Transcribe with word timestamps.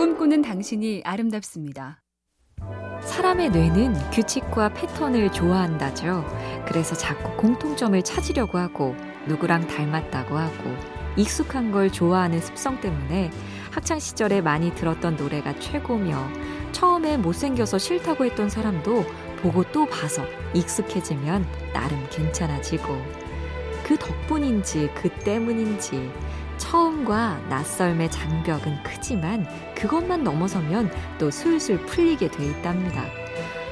꿈꾸는 0.00 0.40
당신이 0.40 1.02
아름답습니다. 1.04 2.00
사람의 3.02 3.50
뇌는 3.50 3.92
규칙과 4.12 4.70
패턴을 4.70 5.30
좋아한다죠. 5.30 6.24
그래서 6.66 6.94
자꾸 6.94 7.36
공통점을 7.36 8.00
찾으려고 8.00 8.56
하고 8.56 8.96
누구랑 9.28 9.66
닮았다고 9.66 10.38
하고 10.38 10.74
익숙한 11.18 11.70
걸 11.70 11.92
좋아하는 11.92 12.40
습성 12.40 12.80
때문에 12.80 13.30
학창 13.70 13.98
시절에 13.98 14.40
많이 14.40 14.74
들었던 14.74 15.16
노래가 15.16 15.58
최고며 15.58 16.30
처음에 16.72 17.18
못생겨서 17.18 17.76
싫다고 17.76 18.24
했던 18.24 18.48
사람도 18.48 19.04
보고 19.42 19.64
또 19.64 19.84
봐서 19.84 20.24
익숙해지면 20.54 21.44
나름 21.74 22.02
괜찮아지고 22.08 22.96
그 23.84 23.98
덕분인지 23.98 24.92
그 24.94 25.10
때문인지 25.10 26.10
처음과 26.60 27.40
낯설의 27.48 28.10
장벽은 28.10 28.82
크지만 28.84 29.46
그것만 29.74 30.22
넘어서면 30.22 30.92
또 31.18 31.30
술술 31.30 31.84
풀리게 31.86 32.30
돼 32.30 32.46
있답니다. 32.46 33.04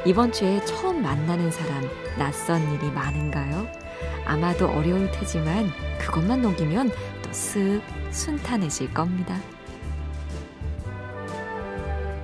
이번 0.05 0.33
주에 0.33 0.65
처음 0.65 1.03
만나는 1.03 1.51
사람 1.51 1.89
낯선 2.19 2.61
일이 2.73 2.91
많은가요? 2.91 3.69
아마도 4.25 4.69
어려울 4.69 5.11
테지만 5.13 5.71
그것만 6.01 6.43
넘기면 6.43 6.89
또 7.23 7.31
쓱 7.31 7.83
순탄해질 8.11 8.95
겁니다. 8.95 9.37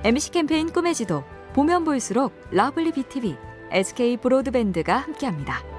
MC 0.03 0.31
캠페인 0.31 0.71
꿈의 0.71 0.93
지도 0.95 1.23
보면 1.53 1.83
볼수록 1.83 2.33
lovely 2.51 2.91
BTV, 2.91 3.37
SK 3.71 4.17
브로드밴드가 4.17 4.97
함께합니다. 4.97 5.74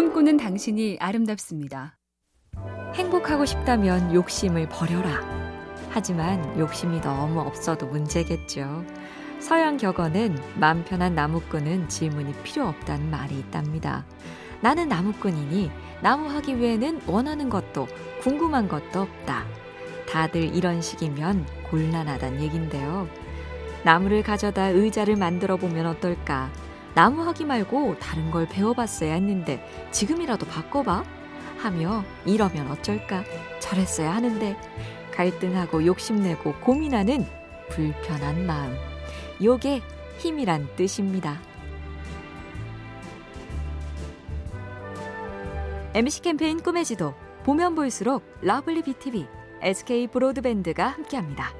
꿈꾸는 0.00 0.38
당신이 0.38 0.96
아름답습니다. 0.98 1.98
행복하고 2.94 3.44
싶다면 3.44 4.14
욕심을 4.14 4.66
버려라. 4.70 5.20
하지만 5.90 6.58
욕심이 6.58 7.02
너무 7.02 7.40
없어도 7.40 7.86
문제겠죠. 7.86 8.86
서양 9.40 9.76
격언은 9.76 10.38
마음 10.54 10.84
편한 10.86 11.14
나무꾼은 11.14 11.90
질문이 11.90 12.32
필요 12.42 12.66
없다는 12.66 13.10
말이 13.10 13.38
있답니다. 13.40 14.06
나는 14.62 14.88
나무꾼이니 14.88 15.70
나무하기 16.00 16.58
위해는 16.58 17.02
원하는 17.06 17.50
것도 17.50 17.86
궁금한 18.22 18.68
것도 18.68 19.02
없다. 19.02 19.44
다들 20.08 20.56
이런 20.56 20.80
식이면 20.80 21.44
곤란하단 21.64 22.40
얘긴데요. 22.40 23.06
나무를 23.84 24.22
가져다 24.22 24.68
의자를 24.68 25.16
만들어 25.16 25.58
보면 25.58 25.84
어떨까? 25.84 26.50
나무하기 26.94 27.44
말고 27.44 27.98
다른 27.98 28.30
걸 28.30 28.46
배워봤어야 28.46 29.14
했는데 29.14 29.64
지금이라도 29.92 30.46
바꿔봐? 30.46 31.04
하며 31.58 32.04
이러면 32.24 32.70
어쩔까? 32.70 33.22
저랬어야 33.60 34.14
하는데 34.14 34.56
갈등하고 35.12 35.84
욕심내고 35.84 36.54
고민하는 36.60 37.26
불편한 37.68 38.46
마음. 38.46 38.74
요게 39.42 39.82
힘이란 40.18 40.68
뜻입니다. 40.76 41.40
MC 45.94 46.22
캠페인 46.22 46.60
꿈의 46.60 46.84
지도 46.84 47.14
보면 47.44 47.74
볼수록 47.74 48.22
lovely 48.42 48.82
BTV, 48.82 49.26
SK 49.62 50.06
브로드밴드가 50.08 50.86
함께합니다. 50.88 51.59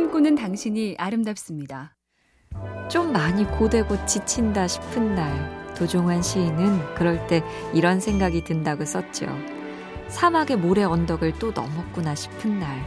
꿈꾸는 0.00 0.34
당신이 0.34 0.94
아름답습니다. 0.96 1.94
좀 2.88 3.12
많이 3.12 3.44
고되고 3.44 4.06
지친다 4.06 4.66
싶은 4.66 5.14
날, 5.14 5.74
도종환 5.74 6.22
시인은 6.22 6.94
그럴 6.94 7.26
때 7.26 7.44
이런 7.74 8.00
생각이 8.00 8.42
든다고 8.42 8.86
썼죠. 8.86 9.26
사막의 10.08 10.56
모래 10.56 10.84
언덕을 10.84 11.38
또 11.38 11.50
넘었구나 11.50 12.14
싶은 12.14 12.58
날, 12.58 12.82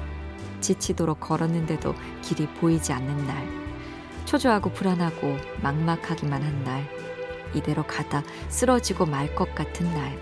지치도록 0.59 1.19
걸었는데도 1.19 1.93
길이 2.23 2.47
보이지 2.47 2.91
않는 2.93 3.27
날, 3.27 3.47
초조하고 4.25 4.71
불안하고 4.71 5.37
막막하기만 5.61 6.41
한 6.41 6.63
날, 6.63 6.89
이대로 7.53 7.83
가다 7.83 8.23
쓰러지고 8.49 9.05
말 9.05 9.35
것 9.35 9.53
같은 9.53 9.85
날, 9.93 10.17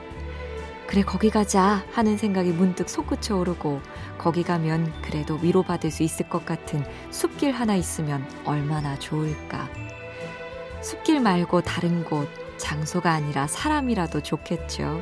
그래 0.91 1.03
거기 1.03 1.29
가자 1.29 1.85
하는 1.93 2.17
생각이 2.17 2.51
문득 2.51 2.89
솟구쳐 2.89 3.37
오르고 3.37 3.79
거기 4.17 4.43
가면 4.43 4.91
그래도 5.01 5.39
위로받을 5.41 5.89
수 5.89 6.03
있을 6.03 6.27
것 6.27 6.45
같은 6.45 6.83
숲길 7.11 7.53
하나 7.53 7.75
있으면 7.75 8.27
얼마나 8.43 8.99
좋을까. 8.99 9.69
숲길 10.81 11.21
말고 11.21 11.61
다른 11.61 12.03
곳, 12.03 12.27
장소가 12.57 13.09
아니라 13.09 13.47
사람이라도 13.47 14.21
좋겠죠. 14.21 15.01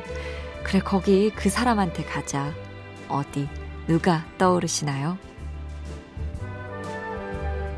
그래 0.62 0.78
거기 0.78 1.32
그 1.34 1.50
사람한테 1.50 2.04
가자. 2.04 2.54
어디 3.08 3.48
누가 3.88 4.24
떠오르시나요? 4.38 5.18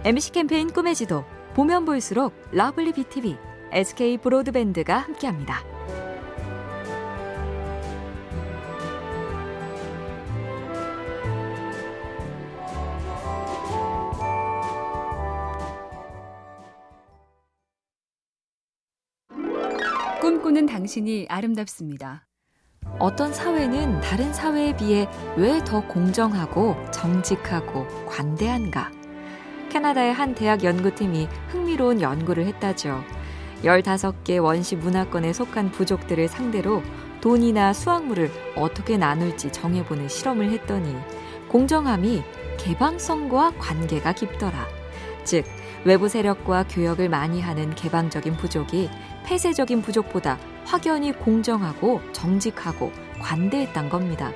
MC 0.04 0.32
캠페인 0.32 0.70
꿈의 0.70 0.94
지도 0.96 1.24
보면 1.54 1.86
볼수록 1.86 2.34
lovely 2.50 2.92
BTV, 2.92 3.38
SK 3.72 4.18
브로드밴드가 4.18 4.98
함께합니다. 4.98 5.71
꿈꾸는 20.22 20.66
당신이 20.66 21.26
아름답습니다. 21.28 22.28
어떤 23.00 23.32
사회는 23.32 24.00
다른 24.02 24.32
사회에 24.32 24.76
비해 24.76 25.08
왜 25.36 25.60
더 25.64 25.84
공정하고 25.88 26.76
정직하고 26.92 27.88
관대한가? 28.06 28.92
캐나다의 29.70 30.12
한 30.12 30.36
대학 30.36 30.62
연구팀이 30.62 31.26
흥미로운 31.48 32.00
연구를 32.00 32.46
했다죠. 32.46 33.02
15개 33.64 34.40
원시 34.40 34.76
문화권에 34.76 35.32
속한 35.32 35.72
부족들을 35.72 36.28
상대로 36.28 36.84
돈이나 37.20 37.72
수확물을 37.72 38.30
어떻게 38.54 38.96
나눌지 38.96 39.50
정해보는 39.50 40.08
실험을 40.08 40.52
했더니 40.52 40.94
공정함이 41.48 42.22
개방성과 42.58 43.54
관계가 43.58 44.12
깊더라. 44.12 44.81
즉, 45.24 45.44
외부 45.84 46.08
세력과 46.08 46.66
교역을 46.68 47.08
많이 47.08 47.40
하는 47.40 47.74
개방적인 47.74 48.36
부족이 48.36 48.88
폐쇄적인 49.24 49.82
부족보다 49.82 50.38
확연히 50.64 51.12
공정하고 51.12 52.00
정직하고 52.12 52.92
관대했단 53.20 53.88
겁니다. 53.88 54.32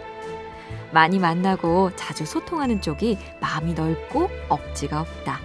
많이 0.93 1.19
만나고 1.19 1.91
자주 1.97 2.25
소통하는 2.25 2.81
쪽이 2.81 3.19
마음이 3.41 3.75
넓고 3.75 4.29
억지가 4.49 5.01
없다. 5.01 5.41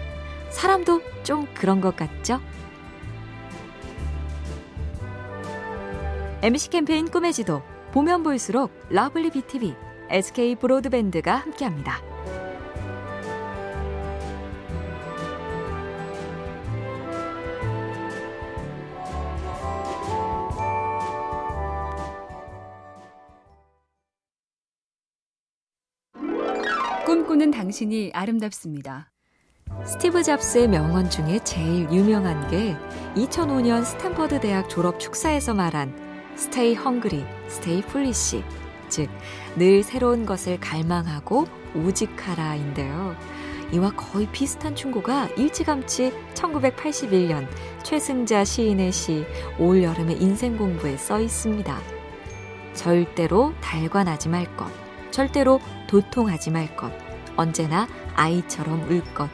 사람도 0.49 1.01
좀 1.23 1.47
그런 1.53 1.81
것 1.81 1.95
같죠? 1.95 2.39
MC 6.41 6.69
캠페인 6.69 7.09
꿈의 7.09 7.33
지도 7.33 7.61
보면 7.91 8.23
볼수록 8.23 8.71
lovely 8.89 9.29
BTV, 9.31 9.75
SK 10.09 10.55
브로드밴드가 10.55 11.35
함께합니다. 11.35 12.01
꿈꾸는 27.11 27.51
당신이 27.51 28.11
아름답습니다. 28.13 29.11
스티브 29.83 30.23
잡스의 30.23 30.69
명언 30.69 31.09
중에 31.09 31.39
제일 31.43 31.91
유명한 31.91 32.49
게 32.49 32.73
2005년 33.15 33.83
스탠퍼드 33.83 34.39
대학 34.39 34.69
졸업 34.69 34.97
축사에서 34.97 35.53
말한 35.53 35.93
Stay 36.35 36.71
hungry, 36.71 37.25
stay 37.47 37.79
foolish. 37.79 38.41
즉, 38.87 39.09
늘 39.57 39.83
새로운 39.83 40.25
것을 40.25 40.57
갈망하고 40.61 41.47
우직하라인데요. 41.75 43.17
이와 43.73 43.91
거의 43.91 44.25
비슷한 44.31 44.73
충고가 44.73 45.27
일찌감치 45.35 46.13
1981년 46.33 47.45
최승자 47.83 48.45
시인의 48.45 48.93
시 48.93 49.25
올 49.59 49.83
여름의 49.83 50.21
인생 50.21 50.55
공부에 50.55 50.95
써 50.95 51.19
있습니다. 51.19 51.77
절대로 52.73 53.51
달관하지 53.59 54.29
말 54.29 54.45
것. 54.55 54.90
절대로 55.11 55.59
도통하지 55.87 56.51
말 56.51 56.75
것. 56.75 56.91
언제나 57.35 57.87
아이처럼 58.15 58.89
울 58.89 59.01
것. 59.13 59.29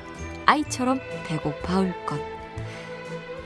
아이처럼 0.46 1.00
배고파 1.26 1.80
울 1.80 1.94
것. 2.06 2.20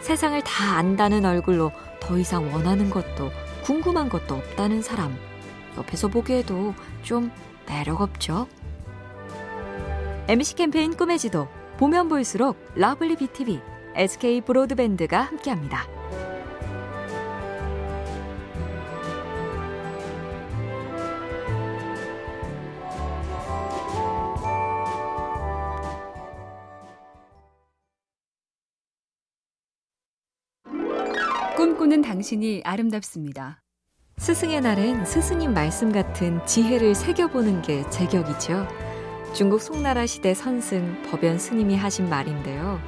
세상을 0.02 0.42
다 0.44 0.78
안다는 0.78 1.26
얼굴로 1.26 1.72
더 2.00 2.18
이상 2.18 2.52
원하는 2.54 2.90
것도 2.90 3.32
궁금한 3.64 4.10
것도 4.10 4.36
없다는 4.36 4.82
사람. 4.82 5.16
옆에서 5.78 6.08
보기에도 6.08 6.74
좀 7.04 7.32
매력 7.68 8.02
없죠? 8.02 8.48
MC 10.28 10.56
캠페인 10.56 10.96
꿈의 10.96 11.20
지도 11.20 11.48
보면 11.78 12.08
볼수록 12.08 12.58
lovely 12.76 13.16
BTV, 13.16 13.62
SK 13.96 14.42
브로드밴드가 14.42 15.22
함께합니다. 15.22 15.86
꿈꾸는 31.82 32.04
당신이 32.04 32.62
아름답습니다. 32.64 33.64
스승의 34.18 34.62
날엔 34.62 35.04
스승님 35.04 35.52
말씀 35.56 35.92
같은 35.92 36.46
지혜를 36.46 36.94
새겨보는 36.94 37.64
게 37.64 37.90
제격이죠. 37.90 38.68
중국 39.34 39.60
송나라 39.60 40.06
시대 40.06 40.36
선승 40.36 41.02
법연 41.10 41.40
스님이 41.40 41.76
하신 41.76 42.08
말인데요. 42.08 42.80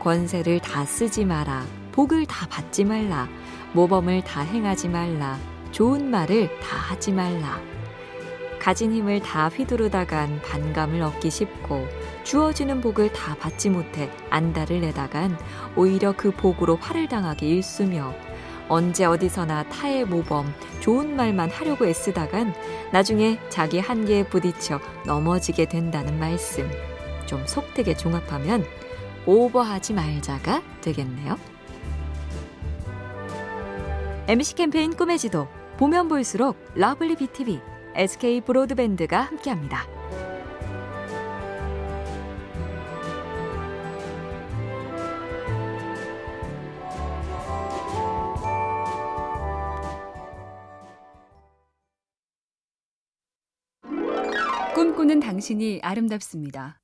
권세를 0.00 0.58
다 0.58 0.84
쓰지 0.84 1.24
마라. 1.24 1.64
복을 1.92 2.26
다 2.26 2.48
받지 2.48 2.84
말라. 2.84 3.28
모범을 3.72 4.24
다 4.24 4.40
행하지 4.40 4.88
말라. 4.88 5.38
좋은 5.70 6.10
말을 6.10 6.48
다 6.58 6.76
하지 6.76 7.12
말라. 7.12 7.60
가진 8.58 8.92
힘을 8.92 9.20
다 9.20 9.48
휘두르다간 9.48 10.42
반감을 10.42 11.00
얻기 11.02 11.30
쉽고 11.30 11.86
주어지는 12.24 12.80
복을 12.80 13.12
다 13.12 13.36
받지 13.36 13.70
못해 13.70 14.10
안달을 14.28 14.80
내다간 14.80 15.38
오히려 15.76 16.12
그 16.16 16.32
복으로 16.32 16.76
화를 16.76 17.08
당하기 17.08 17.48
일쑤며 17.48 18.29
언제 18.70 19.04
어디서나 19.04 19.64
타의 19.64 20.04
모범, 20.04 20.54
좋은 20.78 21.16
말만 21.16 21.50
하려고 21.50 21.86
애쓰다간 21.86 22.54
나중에 22.92 23.40
자기 23.48 23.80
한계에 23.80 24.22
부딪혀 24.22 24.80
넘어지게 25.06 25.68
된다는 25.68 26.20
말씀. 26.20 26.70
좀 27.26 27.44
속되게 27.48 27.96
종합하면 27.96 28.64
오버하지 29.26 29.92
말자가 29.92 30.62
되겠네요. 30.82 31.36
MC 34.28 34.54
캠페인 34.54 34.94
꿈의 34.94 35.18
지도 35.18 35.48
보면 35.76 36.06
볼수록 36.06 36.56
lovely 36.76 37.16
BTV, 37.16 37.60
SK 37.96 38.42
브로드밴드가 38.42 39.20
함께합니다. 39.20 39.99
꿈꾸는 55.00 55.20
당신이 55.20 55.80
아름답습니다. 55.82 56.78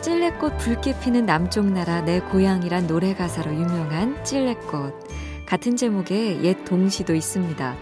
찔레꽃 0.00 0.56
붉게 0.58 1.00
피는 1.00 1.26
남쪽 1.26 1.66
나라 1.66 2.00
내 2.00 2.20
고향이란 2.20 2.86
노래 2.86 3.12
가사로 3.12 3.52
유명한 3.52 4.22
찔레꽃. 4.24 4.94
같은 5.44 5.76
제목의 5.76 6.44
옛 6.44 6.64
동시도 6.64 7.16
있습니다. 7.16 7.76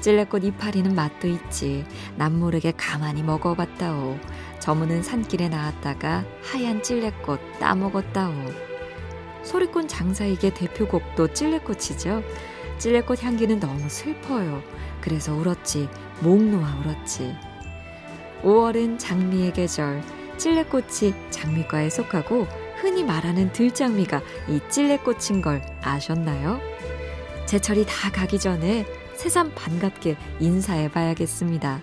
찔레꽃 0.00 0.44
이파리는 0.44 0.94
맛도 0.94 1.28
있지. 1.28 1.84
남모르게 2.16 2.72
가만히 2.78 3.22
먹어봤다오. 3.22 4.18
저무는 4.60 5.02
산길에 5.02 5.50
나왔다가 5.50 6.24
하얀 6.42 6.82
찔레꽃 6.82 7.58
따먹었다오. 7.60 8.32
소리꾼 9.42 9.88
장사에게 9.88 10.54
대표곡도 10.54 11.34
찔레꽃이죠. 11.34 12.22
찔레꽃 12.78 13.24
향기는 13.24 13.60
너무 13.60 13.90
슬퍼요. 13.90 14.62
그래서 15.02 15.34
울었지. 15.34 15.86
목 16.22 16.42
놓아 16.42 16.78
울었지. 16.78 17.49
5월은 18.42 18.98
장미의 18.98 19.52
계절. 19.52 20.02
찔레꽃이 20.36 21.12
장미과에 21.30 21.90
속하고 21.90 22.46
흔히 22.76 23.04
말하는 23.04 23.52
들장미가 23.52 24.22
이 24.48 24.60
찔레꽃인 24.70 25.42
걸 25.42 25.60
아셨나요? 25.82 26.58
제철이 27.46 27.84
다 27.86 28.10
가기 28.10 28.38
전에 28.38 28.86
새삼 29.14 29.52
반갑게 29.54 30.16
인사해 30.38 30.90
봐야겠습니다. 30.90 31.82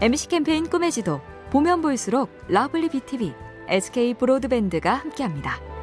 MC 0.00 0.28
캠페인 0.28 0.68
꿈의 0.68 0.90
지도 0.90 1.20
보면 1.50 1.82
볼수록 1.82 2.30
lovely 2.48 2.88
BTV, 2.88 3.34
SK 3.68 4.14
브로드밴드가 4.14 4.94
함께합니다. 4.94 5.73